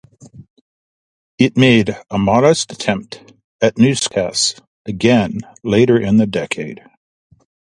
It 1.37 1.55
made 1.55 1.95
a 2.09 2.17
modest 2.17 2.71
attempt 2.71 3.33
at 3.61 3.77
newscasts 3.77 4.59
again 4.83 5.41
later 5.63 5.95
in 5.99 6.17
the 6.17 6.25
decade. 6.25 6.81